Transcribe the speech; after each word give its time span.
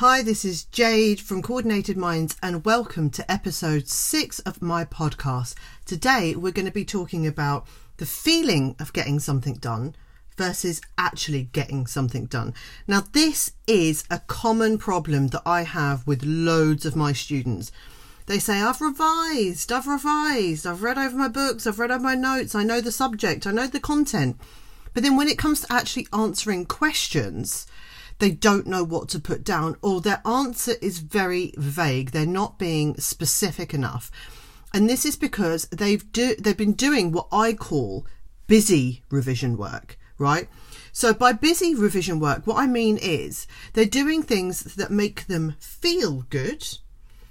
Hi, 0.00 0.20
this 0.20 0.44
is 0.44 0.64
Jade 0.64 1.22
from 1.22 1.40
Coordinated 1.40 1.96
Minds, 1.96 2.36
and 2.42 2.66
welcome 2.66 3.08
to 3.08 3.32
episode 3.32 3.88
six 3.88 4.40
of 4.40 4.60
my 4.60 4.84
podcast. 4.84 5.54
Today, 5.86 6.36
we're 6.36 6.52
going 6.52 6.66
to 6.66 6.70
be 6.70 6.84
talking 6.84 7.26
about 7.26 7.66
the 7.96 8.04
feeling 8.04 8.76
of 8.78 8.92
getting 8.92 9.18
something 9.20 9.54
done 9.54 9.96
versus 10.36 10.82
actually 10.98 11.44
getting 11.44 11.86
something 11.86 12.26
done. 12.26 12.52
Now, 12.86 13.04
this 13.12 13.52
is 13.66 14.04
a 14.10 14.20
common 14.26 14.76
problem 14.76 15.28
that 15.28 15.40
I 15.46 15.62
have 15.62 16.06
with 16.06 16.26
loads 16.26 16.84
of 16.84 16.94
my 16.94 17.14
students. 17.14 17.72
They 18.26 18.38
say, 18.38 18.60
I've 18.60 18.82
revised, 18.82 19.72
I've 19.72 19.86
revised, 19.86 20.66
I've 20.66 20.82
read 20.82 20.98
over 20.98 21.16
my 21.16 21.28
books, 21.28 21.66
I've 21.66 21.78
read 21.78 21.90
over 21.90 22.04
my 22.04 22.14
notes, 22.14 22.54
I 22.54 22.64
know 22.64 22.82
the 22.82 22.92
subject, 22.92 23.46
I 23.46 23.50
know 23.50 23.66
the 23.66 23.80
content. 23.80 24.38
But 24.92 25.04
then 25.04 25.16
when 25.16 25.28
it 25.28 25.38
comes 25.38 25.62
to 25.62 25.72
actually 25.72 26.06
answering 26.12 26.66
questions, 26.66 27.66
they 28.18 28.30
don't 28.30 28.66
know 28.66 28.82
what 28.82 29.08
to 29.10 29.20
put 29.20 29.44
down 29.44 29.76
or 29.82 30.00
their 30.00 30.22
answer 30.26 30.72
is 30.80 30.98
very 30.98 31.52
vague. 31.56 32.10
They're 32.10 32.26
not 32.26 32.58
being 32.58 32.96
specific 32.96 33.74
enough. 33.74 34.10
And 34.72 34.88
this 34.88 35.04
is 35.04 35.16
because 35.16 35.66
they've 35.68 36.10
do, 36.12 36.34
they've 36.36 36.56
been 36.56 36.72
doing 36.72 37.12
what 37.12 37.28
I 37.32 37.52
call 37.52 38.06
busy 38.46 39.02
revision 39.10 39.56
work, 39.56 39.98
right? 40.18 40.48
So 40.92 41.12
by 41.12 41.32
busy 41.32 41.74
revision 41.74 42.20
work, 42.20 42.46
what 42.46 42.58
I 42.58 42.66
mean 42.66 42.98
is 43.00 43.46
they're 43.74 43.84
doing 43.84 44.22
things 44.22 44.60
that 44.76 44.90
make 44.90 45.26
them 45.26 45.54
feel 45.58 46.24
good. 46.30 46.66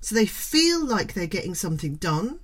So 0.00 0.14
they 0.14 0.26
feel 0.26 0.84
like 0.84 1.12
they're 1.12 1.26
getting 1.26 1.54
something 1.54 1.96
done, 1.96 2.40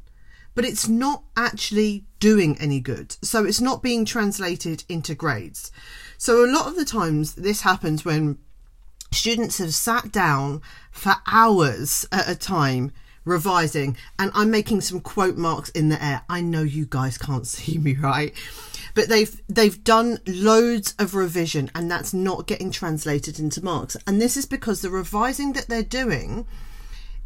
but 0.56 0.64
it's 0.64 0.88
not 0.88 1.22
actually 1.36 2.04
doing 2.18 2.58
any 2.58 2.80
good. 2.80 3.14
So 3.22 3.44
it's 3.44 3.60
not 3.60 3.82
being 3.82 4.04
translated 4.04 4.82
into 4.88 5.14
grades. 5.14 5.70
So 6.18 6.44
a 6.44 6.50
lot 6.50 6.66
of 6.66 6.74
the 6.74 6.84
times 6.84 7.34
this 7.34 7.60
happens 7.60 8.04
when 8.04 8.38
students 9.12 9.58
have 9.58 9.74
sat 9.74 10.10
down 10.10 10.62
for 10.90 11.14
hours 11.30 12.08
at 12.10 12.28
a 12.28 12.34
time 12.34 12.90
revising 13.24 13.96
and 14.18 14.30
I'm 14.34 14.50
making 14.50 14.80
some 14.80 15.00
quote 15.00 15.36
marks 15.36 15.68
in 15.70 15.90
the 15.90 16.02
air. 16.02 16.22
I 16.28 16.40
know 16.40 16.62
you 16.62 16.86
guys 16.86 17.18
can't 17.18 17.46
see 17.56 17.76
me, 17.76 17.94
right? 17.94 18.34
But 18.94 19.10
they've 19.10 19.42
they've 19.46 19.84
done 19.84 20.20
loads 20.26 20.94
of 20.98 21.14
revision 21.14 21.70
and 21.74 21.90
that's 21.90 22.14
not 22.14 22.46
getting 22.46 22.70
translated 22.70 23.38
into 23.38 23.62
marks. 23.62 23.94
And 24.06 24.22
this 24.22 24.38
is 24.38 24.46
because 24.46 24.80
the 24.80 24.88
revising 24.88 25.52
that 25.52 25.68
they're 25.68 25.82
doing 25.82 26.46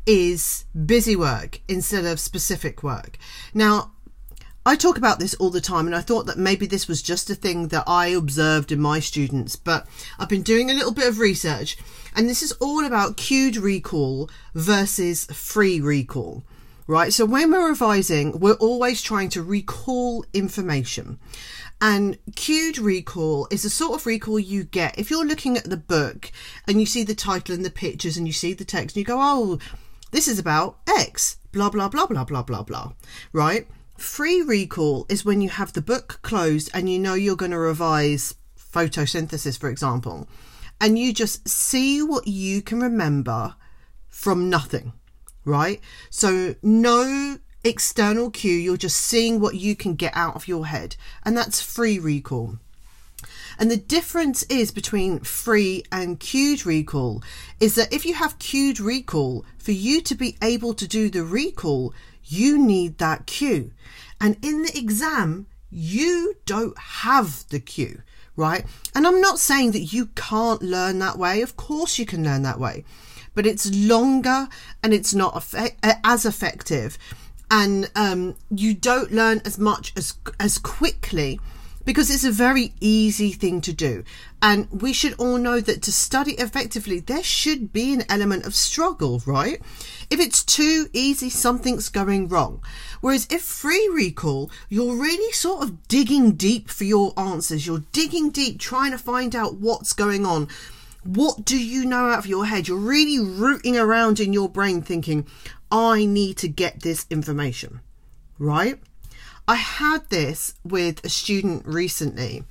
is 0.07 0.65
busy 0.87 1.17
work 1.17 1.61
instead 1.69 2.05
of 2.05 2.21
specific 2.21 2.83
work. 2.83 3.19
Now, 3.55 3.93
I 4.65 4.77
talk 4.77 4.99
about 4.99 5.19
this 5.19 5.35
all 5.35 5.51
the 5.51 5.61
time, 5.61 5.87
and 5.87 5.97
I 5.97 6.03
thought 6.03 6.27
that 6.27 6.37
maybe 6.37 6.67
this 6.67 6.87
was 6.87 7.01
just 7.01 7.31
a 7.31 7.35
thing 7.35 7.69
that 7.69 7.85
I 7.87 8.09
observed 8.09 8.71
in 8.71 8.81
my 8.81 9.01
students, 9.01 9.57
but 9.57 9.87
I've 10.19 10.29
been 10.29 10.43
doing 10.43 10.71
a 10.71 10.75
little 10.75 10.93
bit 10.93 11.09
of 11.09 11.19
research, 11.19 11.79
and 12.15 12.29
this 12.29 12.43
is 12.43 12.53
all 12.53 12.85
about 12.85 13.17
cued 13.17 13.57
recall 13.57 14.29
versus 14.55 15.25
free 15.27 15.81
recall. 15.81 16.45
Right, 16.87 17.13
so 17.13 17.25
when 17.25 17.53
we're 17.53 17.69
revising, 17.69 18.41
we're 18.41 18.55
always 18.55 19.01
trying 19.01 19.29
to 19.31 19.43
recall 19.45 20.25
information. 20.35 21.21
And 21.81 22.19
cued 22.35 22.79
recall 22.79 23.47
is 23.51 23.63
the 23.63 23.71
sort 23.71 24.01
of 24.01 24.07
recall 24.07 24.39
you 24.39 24.65
get 24.65 24.99
if 24.99 25.09
you're 25.09 25.25
looking 25.25 25.57
at 25.57 25.71
the 25.71 25.77
book 25.77 26.33
and 26.67 26.81
you 26.81 26.87
see 26.87 27.05
the 27.05 27.15
title 27.15 27.55
and 27.55 27.65
the 27.65 27.71
pictures 27.71 28.17
and 28.17 28.27
you 28.27 28.33
see 28.33 28.53
the 28.53 28.65
text 28.65 28.97
and 28.97 29.01
you 29.01 29.05
go, 29.05 29.19
oh, 29.21 29.59
this 30.11 30.29
is 30.29 30.39
about 30.39 30.79
X, 30.87 31.37
blah, 31.53 31.71
blah, 31.71 31.89
blah, 31.89 32.07
blah, 32.07 32.25
blah, 32.25 32.43
blah, 32.43 32.63
blah. 32.63 32.93
Right? 33.33 33.67
Free 33.97 34.43
recall 34.43 35.07
is 35.09 35.25
when 35.25 35.41
you 35.41 35.51
have 35.51 35.73
the 35.73 35.83
book 35.83 36.21
closed 36.23 36.71
and 36.73 36.89
you 36.89 36.99
know 36.99 37.15
you're 37.15 37.37
going 37.37 37.51
to 37.51 37.59
revise 37.59 38.35
photosynthesis, 38.57 39.59
for 39.59 39.69
example, 39.69 40.29
and 40.81 40.99
you 40.99 41.13
just 41.13 41.49
see 41.49 42.03
what 42.03 42.27
you 42.27 42.63
can 42.63 42.81
remember 42.81 43.55
from 44.09 44.49
nothing, 44.49 44.93
right? 45.45 45.81
So, 46.09 46.55
no 46.63 47.39
external 47.63 48.31
cue, 48.31 48.57
you're 48.57 48.77
just 48.77 48.97
seeing 48.97 49.41
what 49.41 49.57
you 49.57 49.77
can 49.77 49.95
get 49.95 50.17
out 50.17 50.35
of 50.35 50.49
your 50.49 50.67
head, 50.67 50.97
and 51.25 51.37
that's 51.37 51.61
free 51.61 51.99
recall. 51.99 52.59
And 53.61 53.71
the 53.71 53.77
difference 53.77 54.43
is 54.45 54.71
between 54.71 55.21
free 55.21 55.85
and 55.93 56.19
cued 56.19 56.65
recall 56.65 57.23
is 57.61 57.75
that 57.75 57.93
if 57.93 58.07
you 58.07 58.15
have 58.15 58.39
cued 58.39 58.81
recall, 58.81 59.45
for 59.59 59.73
you 59.73 60.01
to 60.01 60.15
be 60.15 60.39
able 60.43 60.73
to 60.73 60.89
do 60.89 61.11
the 61.11 61.25
recall, 61.25 61.93
you 62.25 62.57
need 62.57 62.97
that 62.99 63.27
cue. 63.27 63.73
And 64.19 64.39
in 64.43 64.63
the 64.63 64.77
exam, 64.77 65.47
you 65.71 66.37
don't 66.47 66.77
have 66.79 67.47
the 67.51 67.61
cue, 67.61 68.01
right? 68.35 68.65
And 68.95 69.07
I'm 69.07 69.21
not 69.21 69.39
saying 69.39 69.73
that 69.73 69.93
you 69.93 70.07
can't 70.07 70.63
learn 70.63 70.99
that 71.01 71.19
way. 71.19 71.43
Of 71.43 71.59
course, 71.59 71.99
you 71.99 72.07
can 72.07 72.25
learn 72.25 72.43
that 72.45 72.59
way, 72.59 72.85
but 73.35 73.45
it's 73.45 73.71
longer 73.75 74.49
and 74.83 74.95
it's 74.95 75.13
not 75.13 75.55
as 76.03 76.25
effective. 76.25 76.97
And 77.51 77.91
um, 77.95 78.37
you 78.51 78.73
don't 78.73 79.13
learn 79.13 79.43
as 79.45 79.59
much 79.59 79.93
as 79.97 80.15
as 80.39 80.57
quickly 80.57 81.41
because 81.85 82.11
it's 82.11 82.25
a 82.25 82.31
very 82.31 82.75
easy 82.81 83.33
thing 83.33 83.61
to 83.63 83.73
do. 83.73 84.05
And 84.43 84.69
we 84.71 84.93
should 84.93 85.15
all 85.15 85.39
know 85.39 85.61
that 85.61 85.83
to 85.83 85.93
study 85.93 86.33
effectively, 86.33 87.01
there 87.01 87.23
should 87.23 87.73
be 87.73 87.93
an 87.93 88.05
element 88.09 88.47
of 88.47 88.55
struggle, 88.55 89.23
right? 89.27 89.61
If 90.11 90.21
it's 90.21 90.45
too 90.45 90.89
easy, 90.93 91.31
something's 91.31 91.89
going 91.89 92.29
wrong. 92.29 92.63
Whereas 93.01 93.27
if 93.31 93.43
free 93.43 93.91
recall, 93.93 94.51
you're 94.69 94.97
really 94.97 95.33
sort 95.33 95.63
of 95.63 95.87
digging 95.89 96.33
deep 96.33 96.71
for 96.71 96.85
your 96.85 97.13
answers. 97.19 97.67
You're 97.67 97.85
digging 97.93 98.31
deep, 98.31 98.59
trying 98.59 98.93
to 98.93 98.99
find 98.99 99.35
out 99.35 99.57
what's 99.57 99.93
going 99.93 100.27
on. 100.27 100.49
What 101.03 101.45
do 101.45 101.59
you 101.59 101.87
know 101.87 102.11
out 102.11 102.19
of 102.19 102.27
your 102.27 102.47
head? 102.47 102.69
You're 102.69 102.77
really 102.77 103.19
rooting 103.19 103.77
around 103.77 104.21
in 104.21 104.33
your 104.33 104.49
brain 104.49 104.83
thinking, 104.83 105.27
I 105.73 106.05
need 106.05 106.37
to 106.39 106.49
get 106.49 106.83
this 106.83 107.07
information, 107.11 107.81
right? 108.39 108.79
I 109.51 109.57
had 109.57 110.09
this 110.11 110.55
with 110.63 111.05
a 111.05 111.09
student 111.09 111.67
recently. 111.67 112.45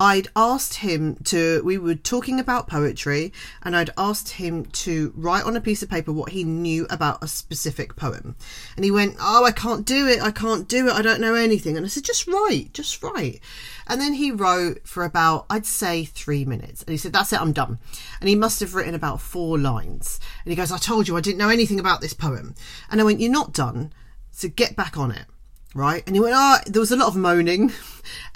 I'd 0.00 0.26
asked 0.34 0.74
him 0.74 1.14
to, 1.26 1.62
we 1.62 1.78
were 1.78 1.94
talking 1.94 2.40
about 2.40 2.66
poetry, 2.66 3.32
and 3.62 3.76
I'd 3.76 3.90
asked 3.96 4.30
him 4.30 4.64
to 4.82 5.12
write 5.14 5.44
on 5.44 5.54
a 5.54 5.60
piece 5.60 5.84
of 5.84 5.88
paper 5.88 6.10
what 6.10 6.30
he 6.30 6.42
knew 6.42 6.88
about 6.90 7.22
a 7.22 7.28
specific 7.28 7.94
poem. 7.94 8.34
And 8.74 8.84
he 8.84 8.90
went, 8.90 9.14
Oh, 9.20 9.44
I 9.44 9.52
can't 9.52 9.86
do 9.86 10.08
it. 10.08 10.20
I 10.20 10.32
can't 10.32 10.66
do 10.66 10.88
it. 10.88 10.92
I 10.92 11.02
don't 11.02 11.20
know 11.20 11.36
anything. 11.36 11.76
And 11.76 11.86
I 11.86 11.88
said, 11.88 12.02
Just 12.02 12.26
write, 12.26 12.72
just 12.72 13.00
write. 13.00 13.38
And 13.86 14.00
then 14.00 14.14
he 14.14 14.32
wrote 14.32 14.88
for 14.88 15.04
about, 15.04 15.46
I'd 15.48 15.66
say, 15.66 16.04
three 16.04 16.44
minutes. 16.44 16.82
And 16.82 16.90
he 16.90 16.98
said, 16.98 17.12
That's 17.12 17.32
it, 17.32 17.40
I'm 17.40 17.52
done. 17.52 17.78
And 18.20 18.28
he 18.28 18.34
must 18.34 18.58
have 18.58 18.74
written 18.74 18.96
about 18.96 19.20
four 19.20 19.56
lines. 19.56 20.18
And 20.44 20.50
he 20.50 20.56
goes, 20.56 20.72
I 20.72 20.78
told 20.78 21.06
you 21.06 21.16
I 21.16 21.20
didn't 21.20 21.38
know 21.38 21.48
anything 21.48 21.78
about 21.78 22.00
this 22.00 22.12
poem. 22.12 22.56
And 22.90 23.00
I 23.00 23.04
went, 23.04 23.20
You're 23.20 23.30
not 23.30 23.52
done. 23.52 23.92
So 24.32 24.48
get 24.48 24.74
back 24.74 24.98
on 24.98 25.12
it 25.12 25.26
right? 25.74 26.02
And 26.06 26.16
he 26.16 26.20
went, 26.20 26.34
oh, 26.36 26.58
there 26.66 26.80
was 26.80 26.92
a 26.92 26.96
lot 26.96 27.08
of 27.08 27.16
moaning. 27.16 27.72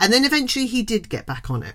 And 0.01 0.13
then 0.13 0.25
eventually 0.25 0.67
he 0.67 0.83
did 0.83 1.09
get 1.09 1.27
back 1.27 1.49
on 1.49 1.63
it. 1.63 1.75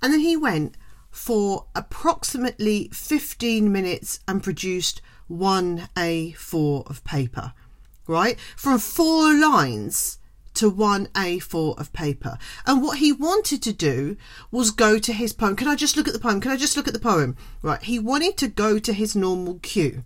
And 0.00 0.12
then 0.12 0.20
he 0.20 0.34
went 0.34 0.76
for 1.10 1.66
approximately 1.74 2.88
15 2.92 3.70
minutes 3.70 4.20
and 4.26 4.42
produced 4.42 5.02
one 5.28 5.88
A4 5.94 6.88
of 6.88 7.04
paper, 7.04 7.52
right? 8.06 8.38
From 8.56 8.78
four 8.78 9.34
lines 9.34 10.18
to 10.54 10.70
one 10.70 11.06
A4 11.08 11.78
of 11.78 11.92
paper. 11.92 12.38
And 12.66 12.82
what 12.82 12.98
he 12.98 13.12
wanted 13.12 13.62
to 13.62 13.72
do 13.72 14.16
was 14.50 14.70
go 14.70 14.98
to 14.98 15.12
his 15.12 15.32
poem. 15.32 15.56
Can 15.56 15.68
I 15.68 15.76
just 15.76 15.96
look 15.96 16.08
at 16.08 16.14
the 16.14 16.20
poem? 16.20 16.40
Can 16.40 16.50
I 16.50 16.56
just 16.56 16.76
look 16.76 16.88
at 16.88 16.94
the 16.94 17.00
poem? 17.00 17.36
Right. 17.60 17.82
He 17.82 17.98
wanted 17.98 18.36
to 18.38 18.48
go 18.48 18.78
to 18.78 18.92
his 18.92 19.14
normal 19.14 19.58
cue 19.62 20.04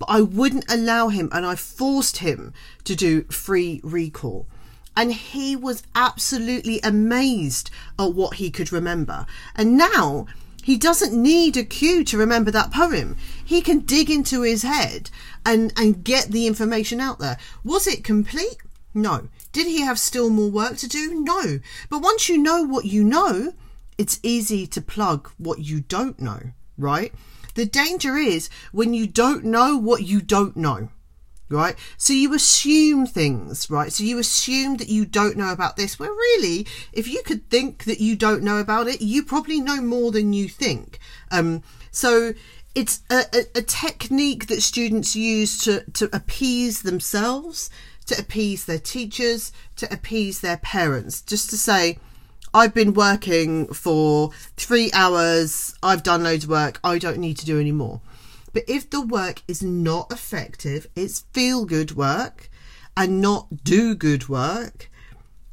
but 0.00 0.08
I 0.08 0.22
wouldn't 0.22 0.64
allow 0.68 1.08
him 1.08 1.28
and 1.30 1.46
I 1.46 1.54
forced 1.54 2.16
him 2.16 2.52
to 2.84 2.96
do 2.96 3.22
free 3.24 3.80
recall. 3.84 4.48
And 4.96 5.12
he 5.12 5.54
was 5.54 5.84
absolutely 5.94 6.80
amazed 6.82 7.70
at 7.98 8.14
what 8.14 8.34
he 8.34 8.50
could 8.50 8.72
remember. 8.72 9.26
And 9.54 9.76
now 9.76 10.26
he 10.62 10.76
doesn't 10.76 11.12
need 11.12 11.56
a 11.56 11.64
cue 11.64 12.02
to 12.04 12.18
remember 12.18 12.50
that 12.50 12.72
poem. 12.72 13.16
He 13.44 13.60
can 13.60 13.80
dig 13.80 14.10
into 14.10 14.42
his 14.42 14.62
head 14.62 15.10
and, 15.44 15.72
and 15.76 16.02
get 16.02 16.28
the 16.28 16.46
information 16.46 16.98
out 17.00 17.18
there. 17.18 17.36
Was 17.62 17.86
it 17.86 18.02
complete? 18.02 18.56
No. 18.94 19.28
Did 19.52 19.66
he 19.66 19.82
have 19.82 19.98
still 19.98 20.30
more 20.30 20.50
work 20.50 20.76
to 20.78 20.88
do? 20.88 21.14
No. 21.20 21.60
But 21.90 22.02
once 22.02 22.28
you 22.28 22.38
know 22.38 22.62
what 22.62 22.86
you 22.86 23.04
know, 23.04 23.52
it's 23.98 24.18
easy 24.22 24.66
to 24.68 24.80
plug 24.80 25.30
what 25.36 25.58
you 25.58 25.82
don't 25.82 26.18
know, 26.20 26.40
right? 26.78 27.12
The 27.54 27.66
danger 27.66 28.16
is 28.16 28.48
when 28.72 28.94
you 28.94 29.06
don't 29.06 29.44
know 29.44 29.76
what 29.76 30.02
you 30.02 30.20
don't 30.20 30.56
know, 30.56 30.88
right? 31.48 31.76
So 31.96 32.12
you 32.12 32.34
assume 32.34 33.06
things, 33.06 33.68
right? 33.70 33.92
So 33.92 34.04
you 34.04 34.18
assume 34.18 34.76
that 34.76 34.88
you 34.88 35.04
don't 35.04 35.36
know 35.36 35.52
about 35.52 35.76
this, 35.76 35.98
Well, 35.98 36.10
really, 36.10 36.66
if 36.92 37.08
you 37.08 37.22
could 37.22 37.50
think 37.50 37.84
that 37.84 38.00
you 38.00 38.16
don't 38.16 38.42
know 38.42 38.58
about 38.58 38.88
it, 38.88 39.00
you 39.00 39.24
probably 39.24 39.60
know 39.60 39.80
more 39.80 40.12
than 40.12 40.32
you 40.32 40.48
think. 40.48 40.98
Um, 41.30 41.62
so 41.90 42.34
it's 42.74 43.02
a, 43.10 43.24
a, 43.34 43.58
a 43.58 43.62
technique 43.62 44.46
that 44.46 44.62
students 44.62 45.16
use 45.16 45.58
to, 45.64 45.84
to 45.92 46.08
appease 46.14 46.82
themselves, 46.82 47.68
to 48.06 48.18
appease 48.18 48.64
their 48.64 48.78
teachers, 48.78 49.52
to 49.76 49.92
appease 49.92 50.40
their 50.40 50.58
parents, 50.58 51.20
just 51.20 51.50
to 51.50 51.58
say, 51.58 51.98
I've 52.52 52.74
been 52.74 52.94
working 52.94 53.72
for 53.72 54.30
three 54.56 54.90
hours, 54.92 55.69
I've 55.82 56.02
done 56.02 56.22
loads 56.22 56.44
of 56.44 56.50
work, 56.50 56.78
I 56.84 56.98
don't 56.98 57.18
need 57.18 57.38
to 57.38 57.46
do 57.46 57.60
any 57.60 57.72
more. 57.72 58.00
But 58.52 58.64
if 58.68 58.90
the 58.90 59.00
work 59.00 59.42
is 59.46 59.62
not 59.62 60.12
effective, 60.12 60.86
it's 60.96 61.20
feel 61.32 61.64
good 61.64 61.92
work 61.92 62.50
and 62.96 63.20
not 63.20 63.64
do 63.64 63.94
good 63.94 64.28
work, 64.28 64.90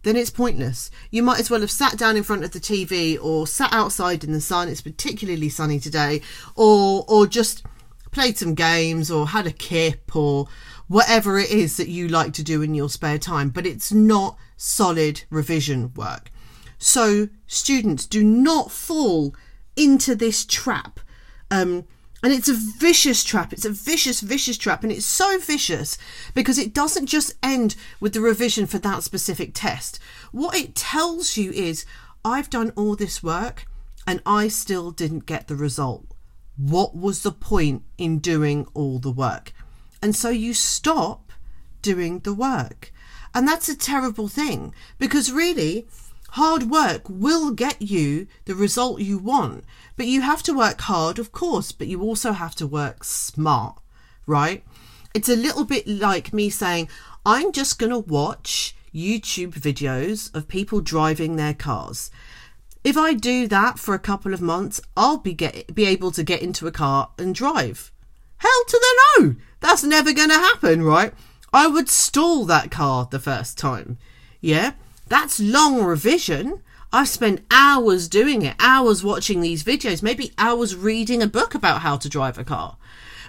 then 0.03 0.15
it's 0.15 0.29
pointless. 0.29 0.89
You 1.11 1.21
might 1.23 1.39
as 1.39 1.49
well 1.49 1.61
have 1.61 1.71
sat 1.71 1.97
down 1.97 2.17
in 2.17 2.23
front 2.23 2.43
of 2.43 2.51
the 2.51 2.59
TV 2.59 3.17
or 3.21 3.45
sat 3.45 3.73
outside 3.73 4.23
in 4.23 4.31
the 4.31 4.41
sun. 4.41 4.69
It's 4.69 4.81
particularly 4.81 5.49
sunny 5.49 5.79
today, 5.79 6.21
or 6.55 7.05
or 7.07 7.27
just 7.27 7.63
played 8.11 8.37
some 8.37 8.55
games 8.55 9.11
or 9.11 9.27
had 9.27 9.45
a 9.45 9.51
kip 9.51 10.15
or 10.15 10.47
whatever 10.87 11.37
it 11.37 11.49
is 11.49 11.77
that 11.77 11.89
you 11.89 12.07
like 12.07 12.33
to 12.33 12.43
do 12.43 12.61
in 12.61 12.73
your 12.73 12.89
spare 12.89 13.17
time. 13.17 13.49
But 13.49 13.67
it's 13.67 13.91
not 13.91 14.37
solid 14.55 15.23
revision 15.29 15.93
work. 15.93 16.31
So 16.77 17.29
students 17.45 18.05
do 18.05 18.23
not 18.23 18.71
fall 18.71 19.35
into 19.77 20.15
this 20.15 20.45
trap. 20.45 20.99
Um, 21.49 21.85
and 22.23 22.33
it's 22.33 22.49
a 22.49 22.53
vicious 22.53 23.23
trap. 23.23 23.53
It's 23.53 23.65
a 23.65 23.69
vicious, 23.69 24.21
vicious 24.21 24.57
trap. 24.57 24.83
And 24.83 24.91
it's 24.91 25.05
so 25.05 25.37
vicious 25.39 25.97
because 26.33 26.57
it 26.57 26.73
doesn't 26.73 27.05
just 27.05 27.35
end 27.43 27.75
with 27.99 28.13
the 28.13 28.21
revision 28.21 28.65
for 28.65 28.79
that 28.79 29.03
specific 29.03 29.51
test. 29.53 29.99
What 30.31 30.55
it 30.55 30.75
tells 30.75 31.37
you 31.37 31.51
is, 31.51 31.85
I've 32.25 32.49
done 32.49 32.73
all 32.75 32.95
this 32.95 33.21
work 33.21 33.65
and 34.05 34.21
I 34.25 34.47
still 34.47 34.91
didn't 34.91 35.25
get 35.25 35.47
the 35.47 35.55
result. 35.55 36.05
What 36.57 36.95
was 36.95 37.21
the 37.21 37.31
point 37.31 37.83
in 37.97 38.17
doing 38.17 38.67
all 38.73 38.97
the 38.97 39.11
work? 39.11 39.53
And 40.01 40.15
so 40.15 40.29
you 40.29 40.53
stop 40.53 41.31
doing 41.81 42.19
the 42.19 42.33
work. 42.33 42.91
And 43.33 43.47
that's 43.47 43.69
a 43.69 43.77
terrible 43.77 44.27
thing 44.27 44.73
because 44.97 45.31
really, 45.31 45.87
hard 46.37 46.69
work 46.69 47.01
will 47.09 47.49
get 47.51 47.81
you 47.81 48.27
the 48.45 48.53
result 48.53 49.01
you 49.01 49.17
want. 49.17 49.63
But 49.95 50.05
you 50.05 50.21
have 50.21 50.43
to 50.43 50.53
work 50.53 50.81
hard, 50.81 51.17
of 51.17 51.31
course, 51.31 51.71
but 51.71 51.87
you 51.87 52.01
also 52.03 52.31
have 52.31 52.53
to 52.55 52.67
work 52.67 53.03
smart, 53.03 53.79
right? 54.27 54.63
It's 55.15 55.29
a 55.29 55.35
little 55.35 55.65
bit 55.65 55.87
like 55.87 56.33
me 56.33 56.51
saying, 56.51 56.89
I'm 57.25 57.51
just 57.51 57.79
going 57.79 57.91
to 57.91 57.97
watch 57.97 58.75
YouTube 58.93 59.53
videos 59.53 60.33
of 60.35 60.47
people 60.47 60.79
driving 60.79 61.35
their 61.35 61.55
cars. 61.55 62.11
If 62.83 62.97
I 62.97 63.15
do 63.15 63.47
that 63.47 63.79
for 63.79 63.95
a 63.95 63.99
couple 63.99 64.31
of 64.31 64.39
months, 64.39 64.79
I'll 64.95 65.17
be 65.17 65.33
get, 65.33 65.73
be 65.73 65.85
able 65.87 66.11
to 66.11 66.23
get 66.23 66.43
into 66.43 66.67
a 66.67 66.71
car 66.71 67.09
and 67.17 67.33
drive. 67.33 67.91
Hell 68.37 68.63
to 68.67 68.79
the 68.79 69.23
no! 69.23 69.35
That's 69.59 69.83
never 69.83 70.13
going 70.13 70.29
to 70.29 70.35
happen, 70.35 70.83
right? 70.83 71.13
I 71.51 71.65
would 71.65 71.89
stall 71.89 72.45
that 72.45 72.69
car 72.69 73.07
the 73.09 73.19
first 73.19 73.57
time. 73.57 73.97
Yeah? 74.39 74.73
That's 75.09 75.39
long 75.39 75.83
revision. 75.83 76.61
I've 76.91 77.09
spent 77.09 77.45
hours 77.51 78.07
doing 78.07 78.41
it, 78.43 78.55
hours 78.59 79.03
watching 79.03 79.41
these 79.41 79.63
videos, 79.63 80.01
maybe 80.01 80.33
hours 80.37 80.75
reading 80.75 81.21
a 81.21 81.27
book 81.27 81.53
about 81.53 81.81
how 81.81 81.97
to 81.97 82.09
drive 82.09 82.37
a 82.37 82.43
car. 82.43 82.77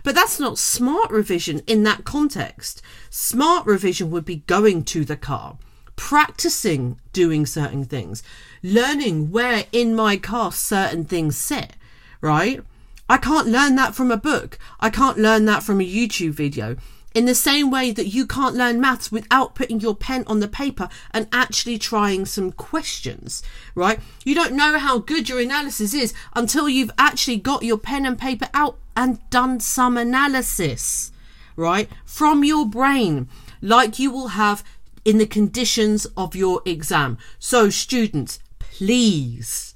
But 0.05 0.15
that's 0.15 0.39
not 0.39 0.59
smart 0.59 1.11
revision 1.11 1.63
in 1.67 1.83
that 1.83 2.05
context. 2.05 2.83
Smart 3.11 3.67
revision 3.67 4.11
would 4.11 4.25
be 4.25 4.45
going 4.47 4.85
to 4.85 5.05
the 5.05 5.17
car, 5.17 5.59
practicing 5.97 7.01
doing 7.13 7.47
certain 7.47 7.85
things, 7.85 8.23
learning 8.63 9.31
where 9.33 9.65
in 9.73 9.95
my 9.95 10.17
car 10.17 10.53
certain 10.53 11.05
things 11.05 11.37
sit, 11.37 11.75
right? 12.21 12.63
I 13.09 13.17
can't 13.17 13.49
learn 13.49 13.75
that 13.77 13.95
from 13.95 14.11
a 14.11 14.17
book. 14.17 14.59
I 14.81 14.91
can't 14.91 15.19
learn 15.19 15.47
that 15.47 15.63
from 15.63 15.81
a 15.81 15.85
YouTube 15.85 16.33
video 16.33 16.77
in 17.15 17.25
the 17.25 17.35
same 17.35 17.71
way 17.71 17.91
that 17.91 18.09
you 18.09 18.27
can't 18.27 18.55
learn 18.55 18.81
maths 18.81 19.11
without 19.11 19.55
putting 19.55 19.81
your 19.81 19.95
pen 19.95 20.25
on 20.27 20.41
the 20.41 20.49
paper 20.49 20.89
and 21.13 21.27
actually 21.33 21.79
trying 21.79 22.27
some 22.27 22.53
questions, 22.53 23.43
right? 23.75 24.01
You 24.25 24.35
don't 24.35 24.53
know 24.53 24.79
how 24.79 24.99
good 24.99 25.29
your 25.29 25.41
analysis 25.41 25.95
is 25.95 26.13
until 26.35 26.69
you've 26.69 26.91
actually 26.99 27.39
got 27.39 27.63
your 27.63 27.79
pen 27.79 28.05
and 28.05 28.19
paper 28.19 28.49
out 28.53 28.79
and 28.97 29.19
done 29.31 29.61
some 29.61 29.97
analysis, 29.97 31.13
right? 31.57 31.89
From 32.05 32.45
your 32.45 32.67
brain, 32.67 33.29
like 33.63 33.99
you 33.99 34.11
will 34.11 34.29
have 34.29 34.63
in 35.05 35.19
the 35.19 35.27
conditions 35.27 36.07
of 36.17 36.37
your 36.37 36.61
exam. 36.67 37.17
So, 37.39 37.71
students, 37.71 38.39
please 38.59 39.75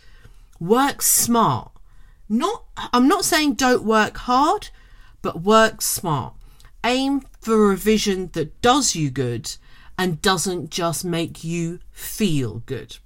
work 0.61 1.00
smart. 1.00 1.73
Not, 2.29 2.64
I'm 2.76 3.08
not 3.08 3.25
saying 3.25 3.55
don't 3.55 3.84
work 3.84 4.17
hard, 4.19 4.69
but 5.23 5.43
work 5.43 5.81
smart 5.81 6.34
aim 6.84 7.23
for 7.40 7.55
a 7.55 7.69
revision 7.69 8.31
that 8.32 8.61
does 8.62 8.94
you 8.94 9.11
good 9.11 9.56
and 9.99 10.23
doesn't 10.23 10.70
just 10.70 11.05
make 11.05 11.44
you 11.44 11.81
feel 11.90 12.62
good. 12.67 12.99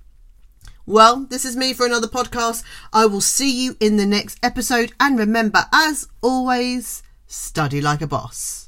Well, 0.86 1.26
this 1.28 1.44
is 1.44 1.56
me 1.56 1.72
for 1.72 1.84
another 1.84 2.06
podcast. 2.06 2.62
I 2.92 3.06
will 3.06 3.20
see 3.20 3.64
you 3.64 3.76
in 3.80 3.96
the 3.96 4.06
next 4.06 4.38
episode. 4.42 4.92
And 5.00 5.18
remember, 5.18 5.64
as 5.72 6.06
always, 6.22 7.02
study 7.26 7.80
like 7.80 8.00
a 8.02 8.06
boss. 8.06 8.65